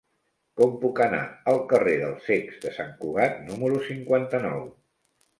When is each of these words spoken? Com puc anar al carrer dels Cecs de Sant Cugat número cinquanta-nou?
Com 0.59 0.71
puc 0.83 0.99
anar 1.05 1.19
al 1.51 1.59
carrer 1.73 1.93
dels 2.03 2.25
Cecs 2.29 2.57
de 2.63 2.71
Sant 2.77 2.95
Cugat 3.03 3.37
número 3.51 3.83
cinquanta-nou? 3.91 4.65